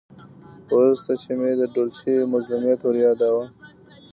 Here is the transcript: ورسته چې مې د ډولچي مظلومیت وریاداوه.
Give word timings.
ورسته 0.75 1.13
چې 1.21 1.31
مې 1.39 1.51
د 1.59 1.61
ډولچي 1.73 2.13
مظلومیت 2.33 2.79
وریاداوه. 2.83 3.45